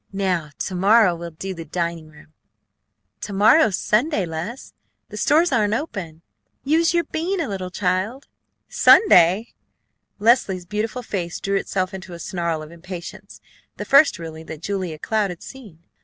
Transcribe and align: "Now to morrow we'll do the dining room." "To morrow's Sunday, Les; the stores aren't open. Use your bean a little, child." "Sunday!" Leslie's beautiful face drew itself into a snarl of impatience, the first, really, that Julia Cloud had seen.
"Now 0.11 0.49
to 0.57 0.73
morrow 0.73 1.13
we'll 1.15 1.29
do 1.29 1.53
the 1.53 1.63
dining 1.63 2.07
room." 2.09 2.33
"To 3.19 3.33
morrow's 3.33 3.77
Sunday, 3.77 4.25
Les; 4.25 4.73
the 5.09 5.15
stores 5.15 5.51
aren't 5.51 5.75
open. 5.75 6.23
Use 6.63 6.91
your 6.91 7.03
bean 7.03 7.39
a 7.39 7.47
little, 7.47 7.69
child." 7.69 8.25
"Sunday!" 8.67 9.53
Leslie's 10.17 10.65
beautiful 10.65 11.03
face 11.03 11.39
drew 11.39 11.55
itself 11.57 11.93
into 11.93 12.13
a 12.13 12.19
snarl 12.19 12.63
of 12.63 12.71
impatience, 12.71 13.41
the 13.77 13.85
first, 13.85 14.17
really, 14.17 14.41
that 14.41 14.63
Julia 14.63 14.97
Cloud 14.97 15.29
had 15.29 15.43
seen. 15.43 15.83